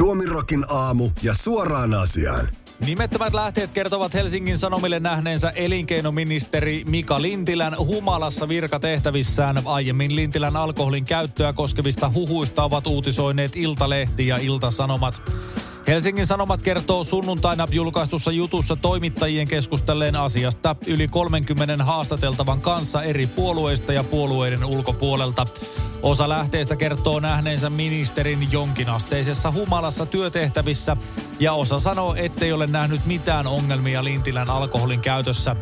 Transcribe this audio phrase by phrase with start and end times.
[0.00, 2.48] Suomirokin aamu ja suoraan asiaan.
[2.86, 9.62] Nimettömät lähteet kertovat Helsingin Sanomille nähneensä elinkeinoministeri Mika Lintilän humalassa virkatehtävissään.
[9.64, 15.22] Aiemmin Lintilän alkoholin käyttöä koskevista huhuista ovat uutisoineet Iltalehti ja Iltasanomat.
[15.86, 23.92] Helsingin Sanomat kertoo sunnuntaina julkaistussa jutussa toimittajien keskustelleen asiasta yli 30 haastateltavan kanssa eri puolueista
[23.92, 25.46] ja puolueiden ulkopuolelta.
[26.02, 30.96] Osa lähteistä kertoo nähneensä ministerin jonkinasteisessa humalassa työtehtävissä
[31.40, 35.56] ja osa sanoo, ettei ole nähnyt mitään ongelmia Lintilän alkoholin käytössä.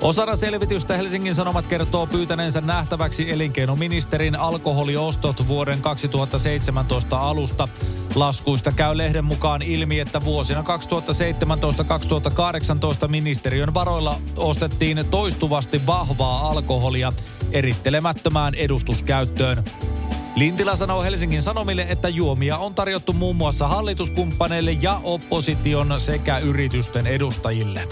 [0.00, 7.68] Osana selvitystä Helsingin Sanomat kertoo pyytäneensä nähtäväksi elinkeinoministerin alkoholiostot vuoden 2017 alusta.
[8.14, 10.64] Laskuista käy lehden mukaan ilmi, että vuosina
[13.04, 17.12] 2017-2018 ministeriön varoilla ostettiin toistuvasti vahvaa alkoholia
[17.54, 19.64] erittelemättömään edustuskäyttöön.
[20.36, 27.06] Lintilä sanoo Helsingin Sanomille, että juomia on tarjottu muun muassa hallituskumppaneille ja opposition sekä yritysten
[27.06, 27.84] edustajille.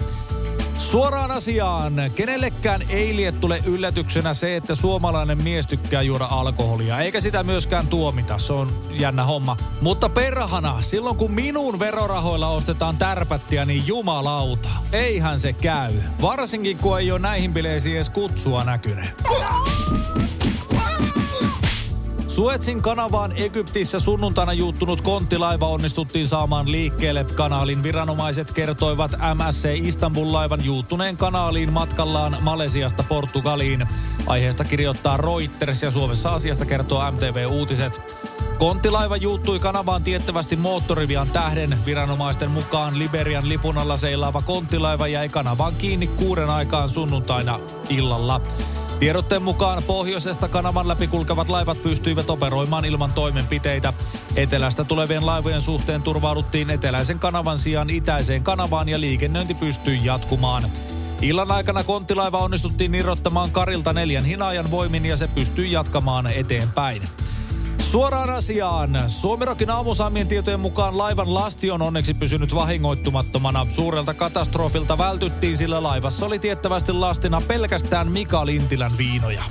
[0.83, 1.95] Suoraan asiaan.
[2.15, 7.87] Kenellekään ei liet tule yllätyksenä se, että suomalainen mies tykkää juoda alkoholia, eikä sitä myöskään
[7.87, 8.39] tuomita.
[8.39, 9.57] Se on jännä homma.
[9.81, 14.69] Mutta perhana, silloin kun minun verorahoilla ostetaan tärpättiä, niin jumalauta.
[14.93, 15.93] Eihän se käy.
[16.23, 19.11] Varsinkin kun ei ole näihin bileisiin edes kutsua näkynyt.
[22.33, 27.25] Suetsin kanavaan Egyptissä sunnuntaina juuttunut konttilaiva onnistuttiin saamaan liikkeelle.
[27.35, 33.87] Kanaalin viranomaiset kertoivat MSC Istanbul-laivan juuttuneen kanaaliin matkallaan Malesiasta Portugaliin.
[34.27, 38.03] Aiheesta kirjoittaa Reuters ja Suomessa asiasta kertoo MTV Uutiset.
[38.59, 41.79] Konttilaiva juuttui kanavaan tiettävästi moottorivian tähden.
[41.87, 48.41] Viranomaisten mukaan Liberian lipun alla seilaava konttilaiva jäi kanavaan kiinni kuuden aikaan sunnuntaina illalla.
[49.03, 53.93] Tiedotteen mukaan pohjoisesta kanavan läpi kulkevat laivat pystyivät operoimaan ilman toimenpiteitä.
[54.37, 60.71] Etelästä tulevien laivojen suhteen turvauduttiin eteläisen kanavan sijaan itäiseen kanavaan ja liikennöinti pystyi jatkumaan.
[61.21, 67.03] Illan aikana konttilaiva onnistuttiin irrottamaan karilta neljän hinaajan voimin ja se pystyi jatkamaan eteenpäin.
[67.93, 68.91] Suoraan asiaan.
[69.07, 73.67] Suomirokin aamusaamien tietojen mukaan laivan lasti on onneksi pysynyt vahingoittumattomana.
[73.69, 79.43] Suurelta katastrofilta vältyttiin, sillä laivassa oli tiettävästi lastina pelkästään Mika Lintilän viinoja.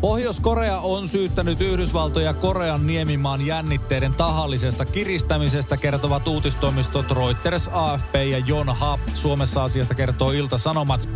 [0.00, 9.00] Pohjois-Korea on syyttänyt Yhdysvaltoja Korean niemimaan jännitteiden tahallisesta kiristämisestä, kertovat uutistoimistot Reuters, AFP ja Jonhap.
[9.14, 11.08] Suomessa asiasta kertoo Ilta-Sanomat.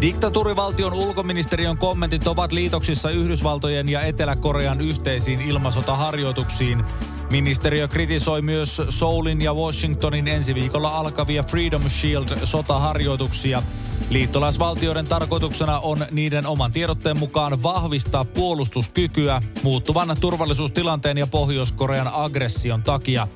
[0.00, 6.84] Diktatuurivaltion ulkoministeriön kommentit ovat liitoksissa Yhdysvaltojen ja Etelä-Korean yhteisiin ilmasotaharjoituksiin.
[7.30, 13.62] Ministeriö kritisoi myös Soulin ja Washingtonin ensi viikolla alkavia Freedom Shield-sotaharjoituksia.
[14.10, 23.28] Liittolaisvaltioiden tarkoituksena on niiden oman tiedotteen mukaan vahvistaa puolustuskykyä muuttuvan turvallisuustilanteen ja Pohjois-Korean aggression takia.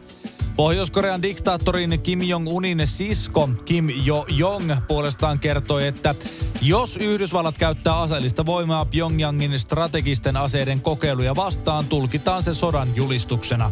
[0.59, 6.15] Pohjois-Korean diktaattorin Kim Jong-unin sisko Kim Jo-jong puolestaan kertoi, että
[6.63, 13.71] jos Yhdysvallat käyttää aseellista voimaa Pyongyangin strategisten aseiden kokeiluja vastaan, tulkitaan se sodan julistuksena.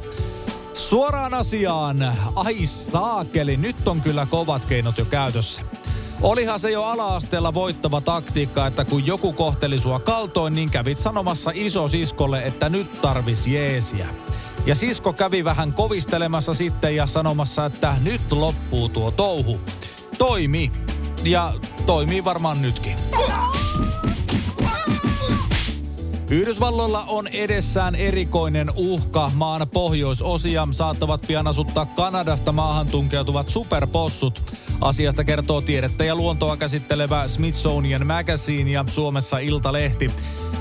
[0.74, 2.14] Suoraan asiaan.
[2.36, 5.62] Ai saakeli, nyt on kyllä kovat keinot jo käytössä.
[6.22, 11.50] Olihan se jo ala-asteella voittava taktiikka, että kun joku kohteli sua kaltoin, niin kävit sanomassa
[11.54, 14.08] iso siskolle, että nyt tarvis jeesiä.
[14.66, 19.60] Ja sisko kävi vähän kovistelemassa sitten ja sanomassa, että nyt loppuu tuo touhu.
[20.18, 20.70] Toimi.
[21.24, 21.52] Ja
[21.86, 22.96] toimii varmaan nytkin.
[26.30, 29.30] Yhdysvalloilla on edessään erikoinen uhka.
[29.34, 34.55] Maan pohjoisosia saattavat pian asuttaa Kanadasta maahan tunkeutuvat superpossut.
[34.80, 40.10] Asiasta kertoo tiedettä ja luontoa käsittelevä Smithsonian Magazine ja Suomessa Iltalehti.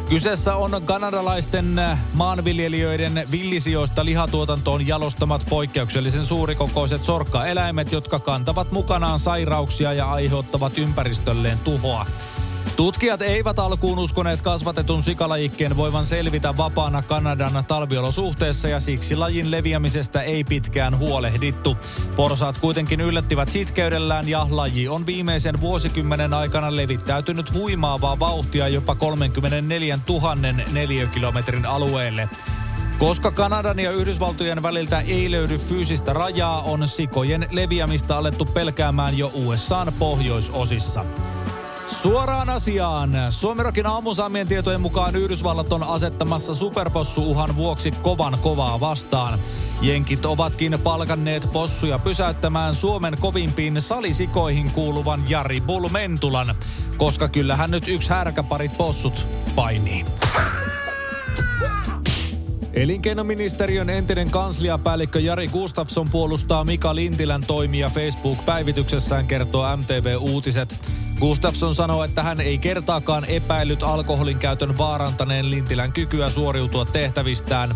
[0.10, 1.82] Kyseessä on kanadalaisten
[2.14, 12.06] maanviljelijöiden villisijoista lihatuotantoon jalostamat poikkeuksellisen suurikokoiset sorkkaeläimet, jotka kantavat mukanaan sairauksia ja aiheuttavat ympäristölleen tuhoa.
[12.76, 20.22] Tutkijat eivät alkuun uskoneet kasvatetun sikalajikkeen voivan selvitä vapaana Kanadan talviolosuhteessa ja siksi lajin leviämisestä
[20.22, 21.78] ei pitkään huolehdittu.
[22.16, 30.00] Porsaat kuitenkin yllättivät sitkeydellään ja laji on viimeisen vuosikymmenen aikana levittäytynyt huimaavaa vauhtia jopa 34
[30.10, 30.36] 000
[30.72, 32.30] neliökilometrin alueelle.
[32.98, 39.32] Koska Kanadan ja Yhdysvaltojen väliltä ei löydy fyysistä rajaa, on sikojen leviämistä alettu pelkäämään jo
[39.34, 41.06] USAn pohjoisosissa.
[41.86, 43.12] Suoraan asiaan.
[43.30, 49.40] Suomerokin aamusaamien tietojen mukaan Yhdysvallat on asettamassa superpossuuhan vuoksi kovan kovaa vastaan.
[49.82, 56.56] Jenkit ovatkin palkanneet possuja pysäyttämään Suomen kovimpiin salisikoihin kuuluvan Jari Bulmentulan,
[56.98, 60.06] koska kyllähän nyt yksi härkäparit possut painii.
[62.76, 70.76] Elinkeinoministeriön entinen kansliapäällikkö Jari Gustafsson puolustaa Mika Lintilän toimia Facebook-päivityksessään, kertoo MTV Uutiset.
[71.20, 77.72] Gustafsson sanoo, että hän ei kertaakaan epäillyt alkoholin käytön vaarantaneen Lintilän kykyä suoriutua tehtävistään.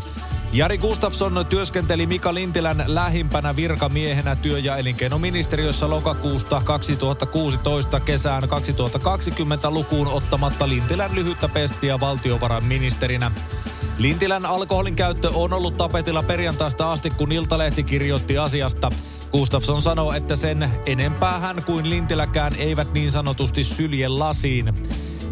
[0.54, 10.08] Jari Gustafsson työskenteli Mika Lintilän lähimpänä virkamiehenä työ- ja elinkeinoministeriössä lokakuusta 2016 kesään 2020 lukuun
[10.08, 13.32] ottamatta Lintilän lyhyttä pestiä valtiovarainministerinä.
[14.00, 18.92] Lintilän alkoholin käyttö on ollut tapetilla perjantaista asti, kun Iltalehti kirjoitti asiasta.
[19.32, 24.74] Gustafsson sanoo, että sen enempää hän kuin Lintiläkään eivät niin sanotusti sylje lasiin.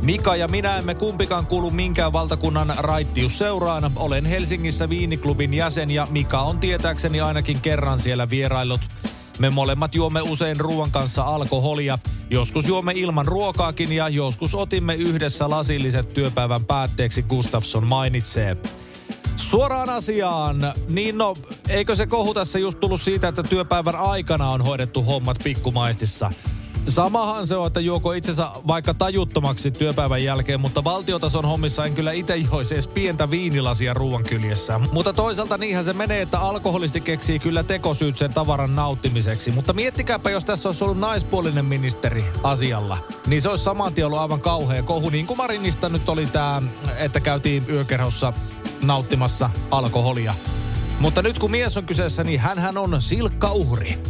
[0.02, 3.92] Mika ja minä emme kumpikaan kuulu minkään valtakunnan raittiusseuraan.
[3.96, 8.82] Olen Helsingissä viiniklubin jäsen ja Mika on tietääkseni ainakin kerran siellä vierailut.
[9.40, 12.00] Me molemmat juomme usein ruoan kanssa alkoholia.
[12.30, 18.58] Joskus juomme ilman ruokaakin ja joskus otimme yhdessä lasilliset työpäivän päätteeksi, Gustafsson mainitsee.
[19.36, 21.36] Suoraan asiaan, niin no,
[21.70, 26.32] eikö se kohu tässä just tullut siitä, että työpäivän aikana on hoidettu hommat pikkumaistissa?
[26.88, 32.12] Samahan se on, että juoko itsensä vaikka tajuttomaksi työpäivän jälkeen, mutta valtiotason hommissa en kyllä
[32.12, 34.80] itse joisi edes pientä viinilasia ruoan kyljessä.
[34.92, 39.52] Mutta toisaalta niinhän se menee, että alkoholisti keksii kyllä tekosyyt sen tavaran nauttimiseksi.
[39.52, 42.98] Mutta miettikääpä, jos tässä olisi ollut naispuolinen ministeri asialla,
[43.28, 45.10] niin se olisi saman tien ollut aivan kauhea kohu.
[45.10, 46.62] Niin kuin Marinista nyt oli tämä,
[46.98, 48.34] että käytiin yökerhossa
[48.82, 50.36] nauttimassa alkoholia.
[51.00, 54.04] Mutta nyt kun mies on kyseessä, niin hän on silkka uhri.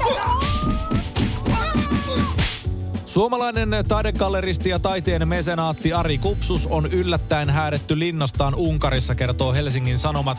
[3.18, 10.38] Suomalainen taidegalleristi ja taiteen mesenaatti Ari Kupsus on yllättäen häädetty linnastaan Unkarissa, kertoo Helsingin Sanomat.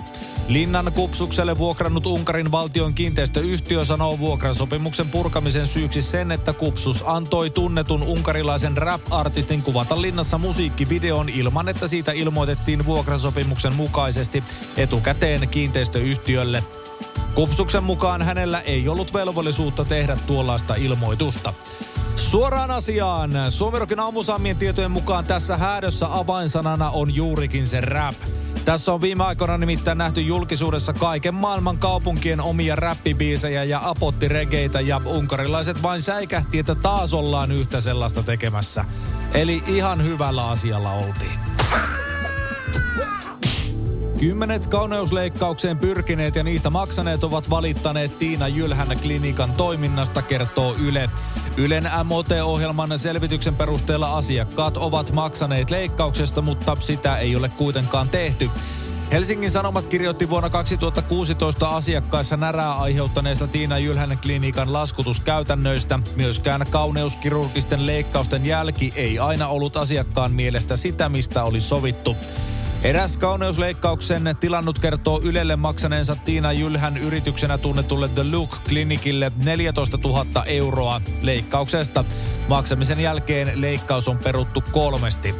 [0.49, 8.03] Linnan Kupsukselle vuokrannut Unkarin valtion kiinteistöyhtiö sanoo vuokrasopimuksen purkamisen syyksi sen, että Kupsus antoi tunnetun
[8.03, 14.45] unkarilaisen rap-artistin kuvata linnassa musiikkivideon ilman, että siitä ilmoitettiin vuokrasopimuksen mukaisesti
[14.77, 16.65] etukäteen kiinteistöyhtiölle.
[17.39, 21.55] Kupsuksen mukaan hänellä ei ollut velvollisuutta tehdä tuollaista ilmoitusta.
[22.17, 23.31] Suoraan asiaan.
[23.49, 28.15] Suomirokin aamusaamien tietojen mukaan tässä häädössä avainsanana on juurikin se rap.
[28.65, 35.01] Tässä on viime aikoina nimittäin nähty julkisuudessa kaiken maailman kaupunkien omia räppibiisejä ja apottiregeitä ja
[35.05, 38.85] unkarilaiset vain säikähti, että taas ollaan yhtä sellaista tekemässä.
[39.35, 41.41] Eli ihan hyvällä asialla oltiin.
[44.21, 51.11] Kymmenet kauneusleikkaukseen pyrkineet ja niistä maksaneet ovat valittaneet Tiina Jylhän klinikan toiminnasta, kertoo Yle.
[51.57, 58.51] Ylen MOT-ohjelman selvityksen perusteella asiakkaat ovat maksaneet leikkauksesta, mutta sitä ei ole kuitenkaan tehty.
[59.13, 65.99] Helsingin Sanomat kirjoitti vuonna 2016 asiakkaissa närää aiheuttaneesta Tiina Jylhän klinikan laskutuskäytännöistä.
[66.17, 72.17] Myöskään kauneuskirurgisten leikkausten jälki ei aina ollut asiakkaan mielestä sitä, mistä oli sovittu.
[72.83, 81.01] Eräs kauneusleikkauksen tilannut kertoo Ylelle maksaneensa Tiina Jylhän yrityksenä tunnetulle The Look-klinikille 14 000 euroa
[81.23, 82.05] leikkauksesta.
[82.49, 85.35] Maksamisen jälkeen leikkaus on peruttu kolmesti.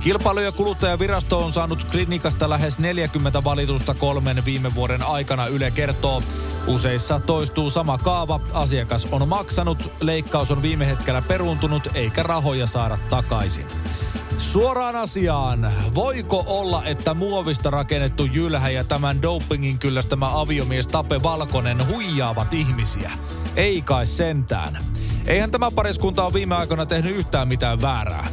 [0.00, 6.22] Kilpailu- ja kuluttajavirasto on saanut klinikasta lähes 40 valitusta kolmen viime vuoden aikana, Yle kertoo.
[6.66, 12.98] Useissa toistuu sama kaava, asiakas on maksanut, leikkaus on viime hetkellä peruuntunut eikä rahoja saada
[13.10, 13.66] takaisin.
[14.52, 15.72] Suoraan asiaan.
[15.94, 23.10] Voiko olla, että muovista rakennettu jylhä ja tämän dopingin kyllästämä aviomies Tape Valkonen huijaavat ihmisiä?
[23.56, 24.78] Ei kai sentään.
[25.26, 28.26] Eihän tämä pariskunta ole viime aikoina tehnyt yhtään mitään väärää.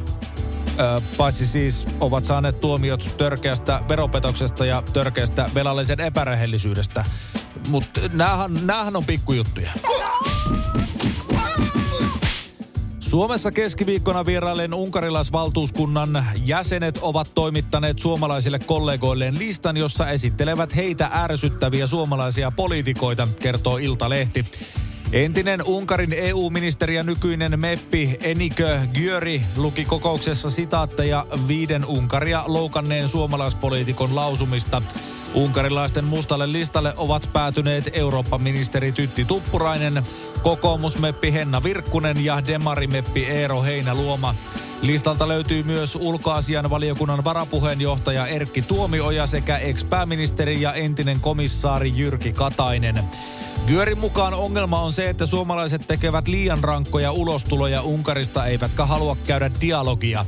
[0.80, 7.06] Öö, paitsi siis ovat saaneet tuomiot törkeästä veropetoksesta ja törkeästä velallisen epärehellisyydestä.
[7.68, 8.02] Mutta
[8.66, 9.72] näähän on pikkujuttuja.
[13.10, 22.52] Suomessa keskiviikkona vierailleen unkarilaisvaltuuskunnan jäsenet ovat toimittaneet suomalaisille kollegoilleen listan, jossa esittelevät heitä ärsyttäviä suomalaisia
[22.56, 24.46] poliitikoita, kertoo Iltalehti.
[25.12, 34.16] Entinen Unkarin EU-ministeri ja nykyinen meppi Enikö Györi luki kokouksessa sitaatteja viiden Unkaria loukanneen suomalaispoliitikon
[34.16, 34.82] lausumista.
[35.34, 40.04] Unkarilaisten mustalle listalle ovat päätyneet Eurooppa-ministeri Tytti Tuppurainen,
[40.44, 44.36] kokoomusmeppi Henna Virkkunen ja demarimeppi Eero Heinäluoma.
[44.82, 53.04] Listalta löytyy myös ulkoasian valiokunnan varapuheenjohtaja Erkki Tuomioja sekä ex-pääministeri ja entinen komissaari Jyrki Katainen.
[53.68, 59.52] Györin mukaan ongelma on se, että suomalaiset tekevät liian rankkoja ulostuloja Unkarista eivätkä halua käydä
[59.62, 60.26] dialogia.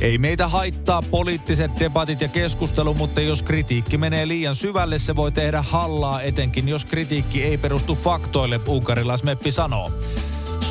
[0.00, 5.32] Ei meitä haittaa poliittiset debatit ja keskustelu, mutta jos kritiikki menee liian syvälle, se voi
[5.32, 9.92] tehdä hallaa, etenkin jos kritiikki ei perustu faktoille, unkarilaismeppi sanoo.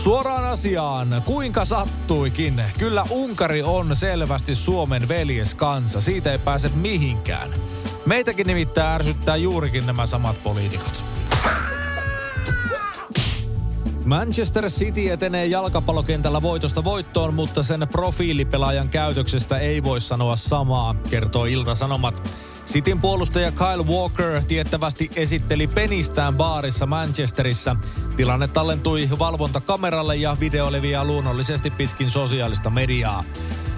[0.04, 2.64] Suoraan asiaan, kuinka sattuikin.
[2.78, 7.50] Kyllä Unkari on selvästi Suomen veljeskansa, siitä ei pääse mihinkään.
[8.06, 11.06] Meitäkin nimittäin ärsyttää juurikin nämä samat poliitikot.
[14.10, 21.46] Manchester City etenee jalkapallokentällä voitosta voittoon, mutta sen profiilipelaajan käytöksestä ei voi sanoa samaa, kertoo
[21.46, 22.24] Ilta-Sanomat.
[22.66, 27.76] Cityn puolustaja Kyle Walker tiettävästi esitteli penistään baarissa Manchesterissa.
[28.18, 33.24] Tilanne tallentui valvontakameralle ja video leviää luonnollisesti pitkin sosiaalista mediaa.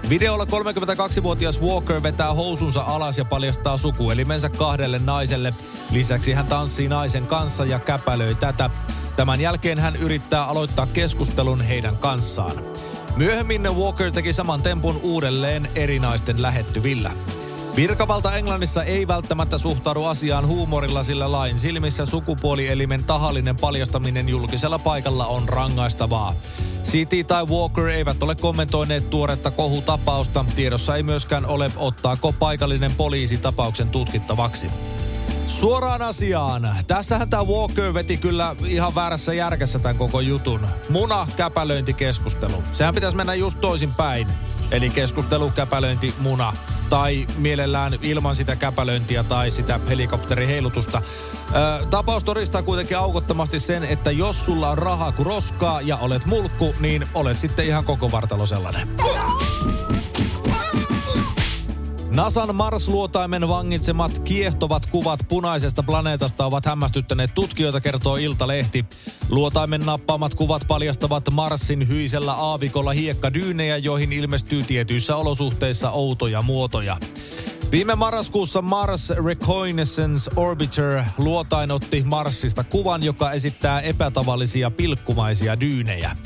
[0.08, 5.54] Videolla 32-vuotias Walker vetää housunsa alas ja paljastaa sukuelimensä kahdelle naiselle.
[5.90, 8.70] Lisäksi hän tanssii naisen kanssa ja käpälöi tätä.
[9.16, 12.62] Tämän jälkeen hän yrittää aloittaa keskustelun heidän kanssaan.
[13.16, 17.10] Myöhemmin Walker teki saman tempun uudelleen eri naisten lähettyvillä.
[17.76, 25.26] Virkavalta Englannissa ei välttämättä suhtaudu asiaan huumorilla, sillä lain silmissä sukupuolielimen tahallinen paljastaminen julkisella paikalla
[25.26, 26.34] on rangaistavaa.
[26.84, 30.44] City tai Walker eivät ole kommentoineet tuoretta kohutapausta.
[30.56, 34.70] Tiedossa ei myöskään ole, ottaako paikallinen poliisi tapauksen tutkittavaksi.
[35.46, 36.76] Suoraan asiaan.
[36.86, 40.66] Tässähän tämä Walker veti kyllä ihan väärässä järkessä tämän koko jutun.
[40.88, 42.62] Muna käpälöintikeskustelu.
[42.72, 44.28] Sehän pitäisi mennä just toisin päin.
[44.70, 46.52] Eli keskustelu, käpälöinti, muna.
[46.88, 51.02] Tai mielellään ilman sitä käpälöintiä tai sitä helikopteriheilutusta.
[51.54, 56.26] Ö, tapaus todistaa kuitenkin aukottomasti sen, että jos sulla on rahaa kuin roskaa ja olet
[56.26, 58.88] mulkku, niin olet sitten ihan koko vartalo sellainen.
[62.12, 68.84] NASAn Mars-luotaimen vangitsemat kiehtovat kuvat punaisesta planeetasta ovat hämmästyttäneet tutkijoita, kertoo Iltalehti.
[69.28, 76.96] Luotaimen nappaamat kuvat paljastavat Marsin hyisellä aavikolla hiekkadyynejä, joihin ilmestyy tietyissä olosuhteissa outoja muotoja.
[77.70, 86.16] Viime marraskuussa Mars Reconnaissance Orbiter luotain otti Marsista kuvan, joka esittää epätavallisia pilkkumaisia dyynejä.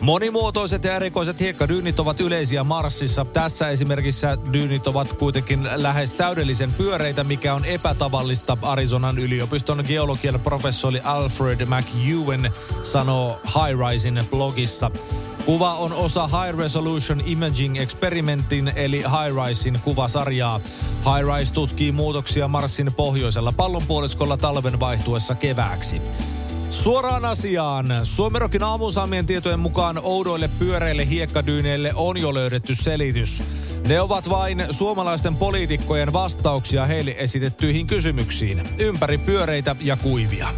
[0.00, 3.24] Monimuotoiset ja erikoiset hiekkadyynit ovat yleisiä Marsissa.
[3.24, 8.56] Tässä esimerkiksi dyynit ovat kuitenkin lähes täydellisen pyöreitä, mikä on epätavallista.
[8.62, 12.52] Arizonan yliopiston geologian professori Alfred McEwen
[12.82, 14.90] sanoo High Risein blogissa.
[15.46, 20.60] Kuva on osa High Resolution Imaging Experimentin eli High Risein kuvasarjaa.
[20.98, 26.02] High Rise tutkii muutoksia Marsin pohjoisella pallonpuoliskolla talven vaihtuessa kevääksi.
[26.70, 27.86] Suoraan asiaan.
[28.02, 33.42] Suomerokin aamusaamien tietojen mukaan oudoille pyöreille hiekkadyyneille on jo löydetty selitys.
[33.86, 38.68] Ne ovat vain suomalaisten poliitikkojen vastauksia heille esitettyihin kysymyksiin.
[38.78, 40.48] Ympäri pyöreitä ja kuivia.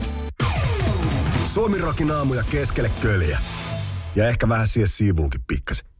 [1.46, 3.38] Suomirokin aamuja keskelle köljä.
[4.16, 5.91] Ja ehkä vähän siihen siivuunkin pikkasen.